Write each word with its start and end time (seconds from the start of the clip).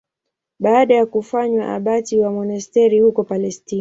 Baada 0.59 0.95
ya 0.95 1.05
kufanywa 1.05 1.75
abati 1.75 2.17
wa 2.19 2.31
monasteri 2.31 2.99
huko 2.99 3.23
Palestina. 3.23 3.69